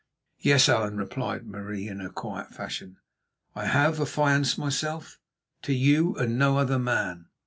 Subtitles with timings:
[0.39, 2.97] "Yes, Allan," replied Marie in her quiet fashion,
[3.53, 7.27] "I have affianced myself—to you and no other man."